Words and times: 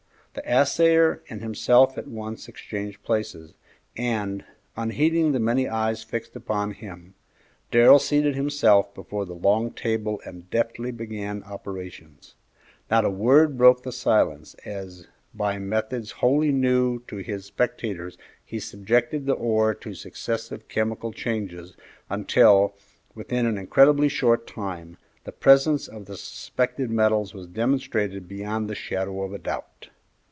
The 0.33 0.49
assayer 0.49 1.21
and 1.29 1.41
himself 1.41 1.97
at 1.97 2.07
once 2.07 2.47
exchanged 2.47 3.03
places, 3.03 3.53
and, 3.97 4.45
unheeding 4.77 5.33
the 5.33 5.41
many 5.41 5.67
eyes 5.67 6.03
fixed 6.03 6.37
upon 6.37 6.71
him, 6.71 7.15
Darrell 7.69 7.99
seated 7.99 8.33
himself 8.35 8.93
before 8.95 9.25
the 9.25 9.35
long 9.35 9.71
table 9.71 10.21
and 10.25 10.49
deftly 10.49 10.89
began 10.91 11.43
operations. 11.43 12.35
Not 12.89 13.03
a 13.03 13.09
word 13.09 13.57
broke 13.57 13.83
the 13.83 13.91
silence 13.91 14.53
as 14.63 15.05
by 15.33 15.57
methods 15.59 16.11
wholly 16.11 16.53
new 16.53 16.99
to 17.09 17.17
his 17.17 17.43
spectators 17.47 18.17
he 18.45 18.57
subjected 18.57 19.25
the 19.25 19.33
ore 19.33 19.75
to 19.75 19.93
successive 19.93 20.69
chemical 20.69 21.11
changes, 21.11 21.75
until, 22.09 22.73
within 23.13 23.45
an 23.45 23.57
incredibly 23.57 24.07
short 24.07 24.47
time, 24.47 24.95
the 25.25 25.33
presence 25.33 25.89
of 25.89 26.05
the 26.05 26.15
suspected 26.15 26.89
metals 26.89 27.33
was 27.33 27.47
demonstrated 27.47 28.29
beyond 28.29 28.69
the 28.69 28.75
shadow 28.75 29.23
of 29.23 29.33
a 29.33 29.37
doubt. 29.37 29.89